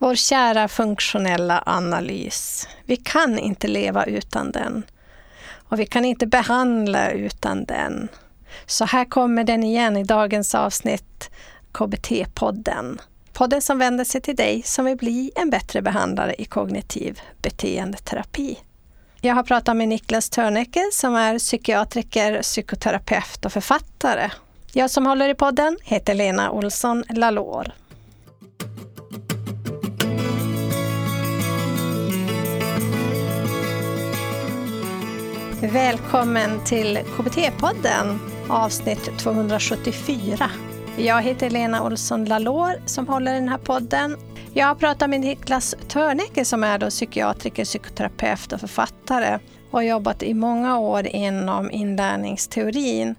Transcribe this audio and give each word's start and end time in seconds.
Vår 0.00 0.14
kära 0.14 0.68
funktionella 0.68 1.62
analys. 1.66 2.68
Vi 2.84 2.96
kan 2.96 3.38
inte 3.38 3.68
leva 3.68 4.04
utan 4.04 4.52
den. 4.52 4.82
Och 5.68 5.80
vi 5.80 5.86
kan 5.86 6.04
inte 6.04 6.26
behandla 6.26 7.10
utan 7.10 7.64
den. 7.64 8.08
Så 8.66 8.84
här 8.84 9.04
kommer 9.04 9.44
den 9.44 9.64
igen 9.64 9.96
i 9.96 10.04
dagens 10.04 10.54
avsnitt, 10.54 11.30
KBT-podden. 11.72 12.98
Podden 13.32 13.62
som 13.62 13.78
vänder 13.78 14.04
sig 14.04 14.20
till 14.20 14.36
dig 14.36 14.62
som 14.62 14.84
vill 14.84 14.96
bli 14.96 15.30
en 15.36 15.50
bättre 15.50 15.82
behandlare 15.82 16.34
i 16.38 16.44
kognitiv 16.44 17.20
beteendeterapi. 17.42 18.58
Jag 19.20 19.34
har 19.34 19.42
pratat 19.42 19.76
med 19.76 19.88
Niklas 19.88 20.30
Törnecke 20.30 20.90
som 20.92 21.14
är 21.14 21.38
psykiatriker, 21.38 22.42
psykoterapeut 22.42 23.44
och 23.44 23.52
författare. 23.52 24.30
Jag 24.72 24.90
som 24.90 25.06
håller 25.06 25.28
i 25.28 25.34
podden 25.34 25.78
heter 25.82 26.14
Lena 26.14 26.50
Olsson 26.50 27.04
Lalor. 27.10 27.72
Välkommen 35.62 36.64
till 36.64 36.98
KBT-podden 36.98 38.18
avsnitt 38.48 39.18
274. 39.18 40.50
Jag 40.96 41.22
heter 41.22 41.50
Lena 41.50 41.84
Olsson 41.84 42.24
Lalor 42.24 42.86
som 42.86 43.08
håller 43.08 43.34
den 43.34 43.48
här 43.48 43.58
podden. 43.58 44.16
Jag 44.54 44.66
har 44.66 44.74
pratat 44.74 45.10
med 45.10 45.20
Niklas 45.20 45.74
Törnecke 45.88 46.44
som 46.44 46.64
är 46.64 46.78
då 46.78 46.90
psykiatriker, 46.90 47.64
psykoterapeut 47.64 48.52
och 48.52 48.60
författare 48.60 49.38
och 49.70 49.84
jobbat 49.84 50.22
i 50.22 50.34
många 50.34 50.78
år 50.78 51.06
inom 51.06 51.70
inlärningsteorin. 51.70 53.14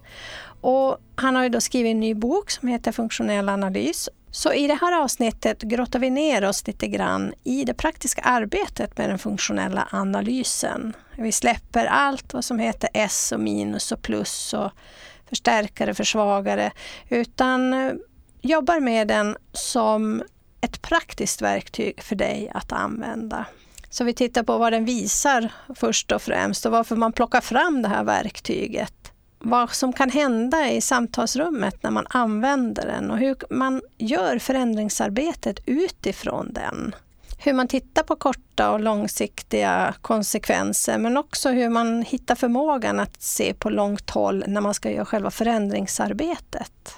Och 0.62 0.98
han 1.15 1.35
har 1.35 1.43
ju 1.43 1.49
då 1.49 1.62
skrivit 1.62 1.91
en 1.91 1.99
ny 1.99 2.13
bok 2.13 2.51
som 2.51 2.67
heter 2.67 2.91
Funktionell 2.91 3.49
analys 3.49 4.09
så 4.32 4.54
i 4.54 4.68
det 4.68 4.78
här 4.82 5.02
avsnittet 5.02 5.62
grottar 5.62 6.00
vi 6.00 6.10
ner 6.10 6.44
oss 6.44 6.68
lite 6.68 6.88
grann 6.88 7.34
i 7.44 7.64
det 7.64 7.74
praktiska 7.74 8.22
arbetet 8.22 8.98
med 8.98 9.10
den 9.10 9.20
funktionella 9.20 9.88
analysen. 9.92 10.94
Vi 11.18 11.32
släpper 11.32 11.86
allt 11.86 12.34
vad 12.34 12.46
som 12.46 12.60
heter 12.60 12.90
S 12.94 13.32
och 13.32 13.40
minus 13.40 13.91
och 13.91 14.02
plus 14.02 14.54
och 14.54 14.71
förstärkare, 15.30 15.94
försvagare, 15.94 16.71
utan 17.10 17.74
eh, 17.74 17.94
jobbar 18.41 18.80
med 18.80 19.08
den 19.08 19.38
som 19.54 20.24
ett 20.62 20.82
praktiskt 20.82 21.41
verktyg 21.41 22.04
för 22.04 22.16
dig 22.16 22.52
att 22.54 22.71
använda. 22.71 23.46
Så 23.90 24.04
vi 24.04 24.14
tittar 24.14 24.43
på 24.43 24.58
vad 24.58 24.74
den 24.74 24.86
visar 24.86 25.54
först 25.76 26.12
och 26.12 26.21
främst 26.21 26.66
och 26.66 26.71
varför 26.71 26.96
man 26.96 27.14
plockar 27.14 27.41
fram 27.41 27.82
det 27.82 27.88
här 27.88 28.04
verktyget 28.04 29.12
vad 29.40 29.70
som 29.70 29.93
kan 29.93 30.09
hända 30.09 30.71
i 30.71 30.82
samtalsrummet 30.82 31.84
när 31.84 31.91
man 31.91 32.07
använder 32.09 32.85
den 32.85 33.12
och 33.12 33.18
hur 33.18 33.35
man 33.49 33.81
gör 33.98 34.40
förändringsarbetet 34.40 35.59
utifrån 35.65 36.54
den. 36.54 36.96
Hur 37.37 37.54
man 37.54 37.68
tittar 37.68 38.04
på 38.04 38.15
korta 38.15 38.71
och 38.71 38.79
långsiktiga 38.79 39.93
konsekvenser 40.01 40.98
men 40.98 41.18
också 41.18 41.49
hur 41.49 41.70
man 41.70 42.01
hittar 42.01 42.35
förmågan 42.35 42.99
att 42.99 43.21
se 43.21 43.54
på 43.54 43.70
långt 43.70 44.09
håll 44.09 44.43
när 44.48 44.62
man 44.62 44.73
ska 44.73 44.91
göra 44.91 45.05
själva 45.05 45.31
förändringsarbetet. 45.31 46.96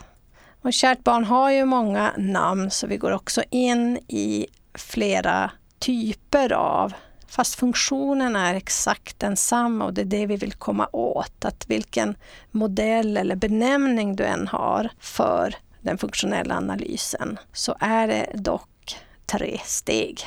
Och 0.62 0.74
kärt 0.74 1.04
barn 1.04 1.24
har 1.24 1.52
ju 1.52 1.66
många 1.66 2.14
namn 2.18 2.72
så 2.72 2.88
vi 2.88 2.98
går 2.98 3.12
också 3.12 3.44
in 3.50 3.98
i 4.08 4.48
flera 4.74 5.52
typer 5.80 6.54
av 6.54 6.94
Fast 7.32 7.56
funktionen 7.56 8.36
är 8.36 8.56
exakt 8.56 9.20
densamma 9.20 9.86
och 9.86 9.94
det 9.94 10.02
är 10.02 10.06
det 10.06 10.26
vi 10.26 10.36
vill 10.36 10.54
komma 10.54 10.90
åt. 10.92 11.46
Att 11.46 11.66
vilken 11.68 12.16
modell 12.52 13.18
eller 13.18 13.36
benämning 13.36 14.16
du 14.16 14.24
än 14.24 14.48
har 14.48 14.90
för 15.00 15.56
den 15.82 15.98
funktionella 15.98 16.56
analysen 16.56 17.40
så 17.54 17.76
är 17.80 18.08
det 18.08 18.32
dock 18.36 18.98
tre 19.26 19.60
steg. 19.66 20.22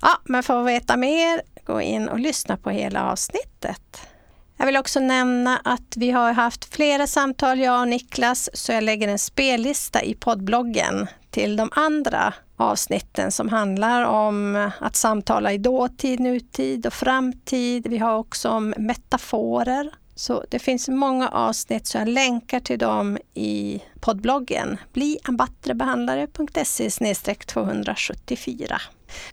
Ja, 0.00 0.20
men 0.24 0.42
för 0.42 0.60
att 0.60 0.66
veta 0.66 0.96
mer, 0.96 1.42
gå 1.64 1.80
in 1.80 2.08
och 2.08 2.18
lyssna 2.18 2.56
på 2.56 2.70
hela 2.70 3.10
avsnittet. 3.10 4.00
Jag 4.56 4.66
vill 4.66 4.76
också 4.76 5.00
nämna 5.00 5.60
att 5.64 5.96
vi 5.96 6.10
har 6.10 6.32
haft 6.32 6.74
flera 6.74 7.06
samtal, 7.06 7.60
jag 7.60 7.80
och 7.80 7.88
Niklas, 7.88 8.50
så 8.54 8.72
jag 8.72 8.84
lägger 8.84 9.08
en 9.08 9.18
spellista 9.18 10.02
i 10.02 10.14
poddbloggen 10.14 11.08
till 11.34 11.56
de 11.56 11.70
andra 11.72 12.34
avsnitten 12.56 13.32
som 13.32 13.48
handlar 13.48 14.04
om 14.04 14.70
att 14.78 14.96
samtala 14.96 15.52
i 15.52 15.58
dåtid, 15.58 16.20
nutid 16.20 16.86
och 16.86 16.92
framtid. 16.92 17.86
Vi 17.86 17.98
har 17.98 18.16
också 18.16 18.48
om 18.48 18.74
metaforer. 18.78 19.90
Så 20.14 20.44
det 20.50 20.58
finns 20.58 20.88
många 20.88 21.28
avsnitt 21.28 21.86
så 21.86 21.98
jag 21.98 22.08
länkar 22.08 22.60
till 22.60 22.78
dem 22.78 23.18
i 23.34 23.82
poddbloggen 24.00 24.78
bliambattrebehandlare.se 24.92 27.14
274. 27.46 28.80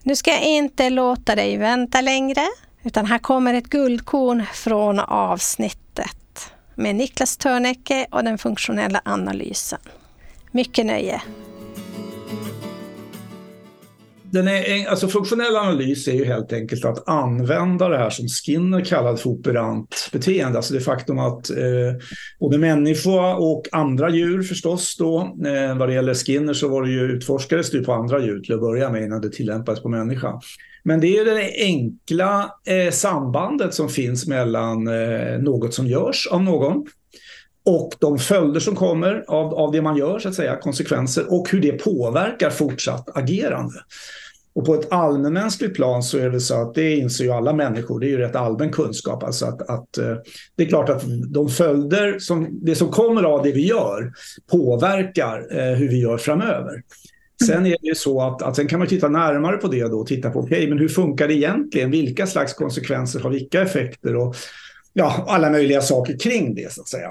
Nu 0.03 0.15
ska 0.15 0.31
jag 0.31 0.43
inte 0.43 0.89
låta 0.89 1.35
dig 1.35 1.57
vänta 1.57 2.01
längre 2.01 2.41
utan 2.83 3.05
här 3.05 3.19
kommer 3.19 3.53
ett 3.53 3.69
guldkorn 3.69 4.43
från 4.53 4.99
avsnittet 4.99 6.51
med 6.75 6.95
Niklas 6.95 7.37
Törnecke 7.37 8.07
och 8.11 8.23
den 8.23 8.37
funktionella 8.37 9.01
analysen. 9.05 9.79
Mycket 10.51 10.85
nöje! 10.85 11.21
Den 14.31 14.47
är, 14.47 14.87
alltså 14.87 15.07
funktionell 15.07 15.55
analys 15.55 16.07
är 16.07 16.13
ju 16.13 16.25
helt 16.25 16.53
enkelt 16.53 16.85
att 16.85 17.09
använda 17.09 17.89
det 17.89 17.97
här 17.97 18.09
som 18.09 18.27
Skinner 18.27 18.85
kallade 18.85 19.17
för 19.17 19.29
operant 19.29 20.09
beteende. 20.11 20.57
Alltså 20.57 20.73
det 20.73 20.79
faktum 20.79 21.19
att 21.19 21.49
eh, 21.49 21.57
både 22.39 22.57
människa 22.57 23.35
och 23.35 23.67
andra 23.71 24.09
djur 24.09 24.43
förstås 24.43 24.97
då, 24.97 25.19
eh, 25.45 25.77
vad 25.77 25.89
det 25.89 25.93
gäller 25.93 26.13
Skinner 26.13 26.53
så 26.53 26.67
var 26.67 26.83
det 26.83 26.91
ju, 26.91 27.01
utforskades 27.01 27.71
det 27.71 27.79
på 27.79 27.93
andra 27.93 28.19
djur 28.19 28.39
till 28.39 28.53
att 28.53 28.61
börja 28.61 28.89
med 28.89 29.03
innan 29.03 29.21
det 29.21 29.29
tillämpades 29.31 29.81
på 29.81 29.89
människa. 29.89 30.41
Men 30.83 30.99
det 30.99 31.17
är 31.17 31.25
det 31.25 31.51
enkla 31.57 32.51
eh, 32.65 32.91
sambandet 32.91 33.73
som 33.73 33.89
finns 33.89 34.27
mellan 34.27 34.87
eh, 34.87 35.39
något 35.39 35.73
som 35.73 35.87
görs 35.87 36.27
av 36.31 36.43
någon 36.43 36.85
och 37.65 37.93
de 37.99 38.19
följder 38.19 38.59
som 38.59 38.75
kommer 38.75 39.23
av, 39.27 39.53
av 39.53 39.71
det 39.71 39.81
man 39.81 39.97
gör, 39.97 40.19
så 40.19 40.29
att 40.29 40.35
säga, 40.35 40.55
konsekvenser 40.55 41.33
och 41.33 41.49
hur 41.49 41.61
det 41.61 41.71
påverkar 41.71 42.49
fortsatt 42.49 43.17
agerande. 43.17 43.79
Och 44.53 44.65
på 44.65 44.75
ett 44.75 44.91
allmänmänskligt 44.91 45.75
plan 45.75 46.03
så 46.03 46.17
är 46.17 46.29
det 46.29 46.39
så 46.39 46.61
att 46.61 46.75
det 46.75 46.95
inser 46.95 47.23
ju 47.23 47.31
alla 47.31 47.53
människor, 47.53 47.99
det 47.99 48.05
är 48.05 48.09
ju 48.09 48.17
rätt 48.17 48.35
allmän 48.35 48.71
kunskap. 48.71 49.23
Alltså 49.23 49.45
att, 49.45 49.61
att 49.69 49.97
eh, 49.97 50.15
det 50.55 50.63
är 50.63 50.67
klart 50.67 50.89
att 50.89 51.03
de 51.27 51.49
följder, 51.49 52.19
som, 52.19 52.59
det 52.61 52.75
som 52.75 52.91
kommer 52.91 53.23
av 53.23 53.43
det 53.43 53.51
vi 53.51 53.67
gör 53.67 54.11
påverkar 54.51 55.47
eh, 55.51 55.75
hur 55.75 55.89
vi 55.89 55.99
gör 55.99 56.17
framöver. 56.17 56.83
Sen 57.47 57.65
är 57.65 57.77
det 57.81 57.87
ju 57.87 57.95
så 57.95 58.21
att, 58.21 58.41
att 58.41 58.55
sen 58.55 58.67
kan 58.67 58.79
man 58.79 58.87
titta 58.87 59.09
närmare 59.09 59.57
på 59.57 59.67
det 59.67 59.87
då 59.87 59.99
och 59.99 60.07
titta 60.07 60.29
på 60.29 60.39
okay, 60.39 60.69
men 60.69 60.79
hur 60.79 60.89
funkar 60.89 61.27
det 61.27 61.33
egentligen? 61.33 61.91
Vilka 61.91 62.27
slags 62.27 62.53
konsekvenser 62.53 63.19
har 63.19 63.29
vilka 63.29 63.61
effekter? 63.61 64.15
Och 64.15 64.35
ja, 64.93 65.25
alla 65.27 65.49
möjliga 65.49 65.81
saker 65.81 66.19
kring 66.19 66.55
det 66.55 66.73
så 66.73 66.81
att 66.81 66.87
säga. 66.87 67.09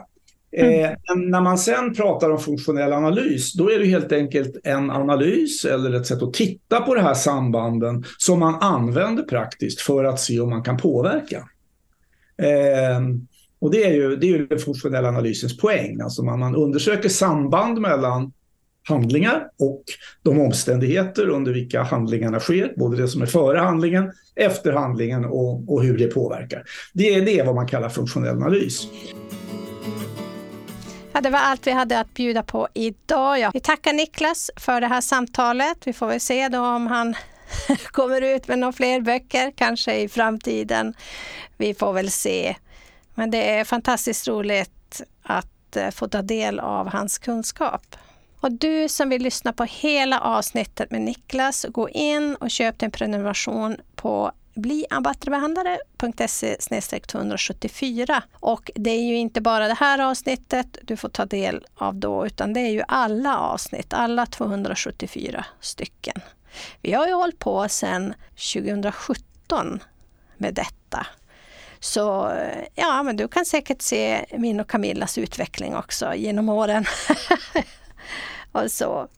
Mm. 0.52 0.84
Eh, 0.84 1.16
när 1.16 1.40
man 1.40 1.58
sen 1.58 1.94
pratar 1.94 2.30
om 2.30 2.38
funktionell 2.38 2.92
analys, 2.92 3.52
då 3.52 3.70
är 3.70 3.78
det 3.78 3.86
helt 3.86 4.12
enkelt 4.12 4.56
en 4.64 4.90
analys 4.90 5.64
eller 5.64 5.92
ett 5.92 6.06
sätt 6.06 6.22
att 6.22 6.32
titta 6.32 6.80
på 6.80 6.94
de 6.94 7.00
här 7.00 7.14
sambanden 7.14 8.04
som 8.18 8.38
man 8.38 8.54
använder 8.54 9.22
praktiskt 9.22 9.80
för 9.80 10.04
att 10.04 10.20
se 10.20 10.40
om 10.40 10.50
man 10.50 10.62
kan 10.62 10.76
påverka. 10.76 11.48
Eh, 12.42 13.00
och 13.60 13.70
det 13.70 13.84
är 13.84 13.92
ju, 13.92 14.16
det 14.16 14.26
är 14.26 14.28
ju 14.28 14.46
den 14.46 14.58
funktionella 14.58 15.08
analysens 15.08 15.56
poäng. 15.56 16.00
Alltså 16.00 16.22
man, 16.22 16.38
man 16.38 16.56
undersöker 16.56 17.08
samband 17.08 17.80
mellan 17.80 18.32
handlingar 18.88 19.48
och 19.58 19.84
de 20.22 20.40
omständigheter 20.40 21.28
under 21.28 21.52
vilka 21.52 21.82
handlingarna 21.82 22.40
sker. 22.40 22.74
Både 22.76 22.96
det 22.96 23.08
som 23.08 23.22
är 23.22 23.26
före 23.26 23.58
handlingen, 23.58 24.12
efter 24.36 24.72
handlingen 24.72 25.24
och, 25.24 25.72
och 25.72 25.82
hur 25.82 25.98
det 25.98 26.06
påverkar. 26.06 26.62
Det 26.94 27.14
är, 27.14 27.24
det 27.24 27.38
är 27.38 27.44
vad 27.44 27.54
man 27.54 27.66
kallar 27.66 27.88
funktionell 27.88 28.36
analys. 28.36 28.88
Ja, 31.12 31.20
det 31.20 31.30
var 31.30 31.38
allt 31.38 31.66
vi 31.66 31.70
hade 31.72 32.00
att 32.00 32.14
bjuda 32.14 32.42
på 32.42 32.68
idag. 32.74 33.38
Ja. 33.38 33.50
Vi 33.54 33.60
tackar 33.60 33.92
Niklas 33.92 34.50
för 34.56 34.80
det 34.80 34.86
här 34.86 35.00
samtalet. 35.00 35.78
Vi 35.84 35.92
får 35.92 36.06
väl 36.06 36.20
se 36.20 36.48
då 36.48 36.66
om 36.66 36.86
han 36.86 37.14
kommer 37.84 38.20
ut 38.20 38.48
med 38.48 38.58
några 38.58 38.72
fler 38.72 39.00
böcker, 39.00 39.52
kanske 39.56 39.94
i 39.94 40.08
framtiden. 40.08 40.94
Vi 41.56 41.74
får 41.74 41.92
väl 41.92 42.10
se. 42.10 42.56
Men 43.14 43.30
det 43.30 43.50
är 43.50 43.64
fantastiskt 43.64 44.28
roligt 44.28 45.02
att 45.22 45.76
eh, 45.76 45.90
få 45.90 46.08
ta 46.08 46.22
del 46.22 46.60
av 46.60 46.88
hans 46.88 47.18
kunskap. 47.18 47.96
Och 48.40 48.52
du 48.52 48.88
som 48.88 49.08
vill 49.08 49.22
lyssna 49.22 49.52
på 49.52 49.64
hela 49.64 50.20
avsnittet 50.20 50.90
med 50.90 51.00
Niklas, 51.00 51.66
gå 51.68 51.88
in 51.88 52.34
och 52.34 52.50
köp 52.50 52.78
din 52.78 52.90
prenumeration 52.90 53.76
på 53.94 54.32
bliambattrebehandlare.se 54.54 57.00
274. 57.00 58.22
Och 58.32 58.70
det 58.74 58.90
är 58.90 59.02
ju 59.02 59.16
inte 59.16 59.40
bara 59.40 59.68
det 59.68 59.74
här 59.74 59.98
avsnittet 59.98 60.78
du 60.82 60.96
får 60.96 61.08
ta 61.08 61.26
del 61.26 61.66
av 61.74 61.94
då, 61.94 62.26
utan 62.26 62.52
det 62.52 62.60
är 62.60 62.70
ju 62.70 62.82
alla 62.88 63.38
avsnitt, 63.38 63.92
alla 63.92 64.26
274 64.26 65.44
stycken. 65.60 66.20
Vi 66.82 66.92
har 66.92 67.06
ju 67.06 67.12
hållit 67.12 67.38
på 67.38 67.68
sedan 67.68 68.14
2017 68.54 69.82
med 70.36 70.54
detta. 70.54 71.06
Så 71.80 72.32
ja, 72.74 73.02
men 73.02 73.16
du 73.16 73.28
kan 73.28 73.44
säkert 73.44 73.82
se 73.82 74.24
min 74.38 74.60
och 74.60 74.68
Camillas 74.68 75.18
utveckling 75.18 75.76
också 75.76 76.14
genom 76.14 76.48
åren. 76.48 76.84
och 78.52 78.70
så. 78.70 79.08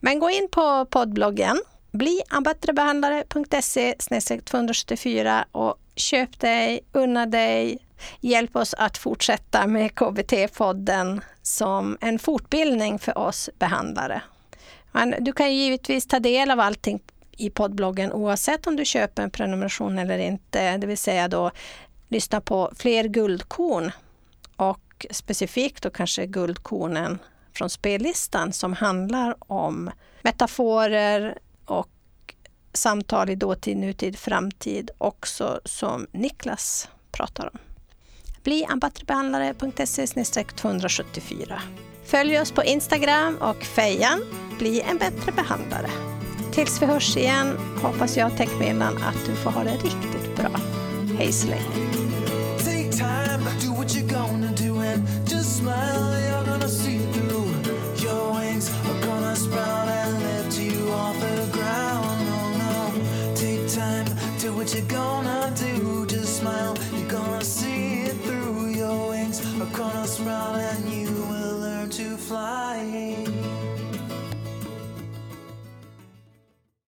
Men 0.00 0.18
gå 0.18 0.30
in 0.30 0.48
på 0.50 0.86
poddbloggen 0.86 1.60
bliambättrebehandlare.se 1.96 3.94
274 4.44 5.44
och 5.52 5.78
köp 5.96 6.40
dig, 6.40 6.80
unna 6.92 7.26
dig, 7.26 7.78
hjälp 8.20 8.56
oss 8.56 8.74
att 8.74 8.98
fortsätta 8.98 9.66
med 9.66 9.90
KBT-podden 9.90 11.20
som 11.42 11.98
en 12.00 12.18
fortbildning 12.18 12.98
för 12.98 13.18
oss 13.18 13.50
behandlare. 13.58 14.22
Men 14.92 15.14
du 15.20 15.32
kan 15.32 15.54
givetvis 15.54 16.06
ta 16.06 16.20
del 16.20 16.50
av 16.50 16.60
allting 16.60 17.00
i 17.36 17.50
poddbloggen 17.50 18.12
oavsett 18.12 18.66
om 18.66 18.76
du 18.76 18.84
köper 18.84 19.22
en 19.22 19.30
prenumeration 19.30 19.98
eller 19.98 20.18
inte, 20.18 20.76
det 20.76 20.86
vill 20.86 20.98
säga 20.98 21.28
då 21.28 21.50
lyssna 22.08 22.40
på 22.40 22.72
fler 22.76 23.04
guldkorn 23.04 23.90
och 24.56 25.06
specifikt 25.10 25.82
då 25.82 25.90
kanske 25.90 26.26
guldkornen 26.26 27.18
från 27.56 27.70
spellistan 27.70 28.52
som 28.52 28.72
handlar 28.72 29.36
om 29.38 29.90
metaforer 30.22 31.38
och 31.64 31.88
samtal 32.72 33.30
i 33.30 33.34
dåtid, 33.34 33.76
nutid, 33.76 34.18
framtid 34.18 34.90
också 34.98 35.60
som 35.64 36.06
Niklas 36.12 36.88
pratar 37.12 37.50
om. 37.52 37.58
Bli 38.42 38.64
ambatterbehandlare.se 38.64 40.06
274. 40.56 41.62
Följ 42.04 42.40
oss 42.40 42.52
på 42.52 42.64
Instagram 42.64 43.36
och 43.36 43.64
Fejan, 43.64 44.20
bli 44.58 44.80
en 44.80 44.98
bättre 44.98 45.32
behandlare. 45.32 45.90
Tills 46.52 46.82
vi 46.82 46.86
hörs 46.86 47.16
igen 47.16 47.58
hoppas 47.82 48.16
jag 48.16 48.36
Techmedlan 48.36 48.96
att 48.96 49.26
du 49.26 49.34
får 49.34 49.50
ha 49.50 49.64
det 49.64 49.74
riktigt 49.74 50.36
bra. 50.36 50.60
Hej 51.18 51.32
så 51.32 51.48
länge. 51.48 51.85
corner 69.76 70.06
smile 70.06 70.54
and 70.54 70.90
you 70.90 71.12
will 71.28 71.58
learn 71.58 71.90
to 71.90 72.16
fly. 72.16 73.75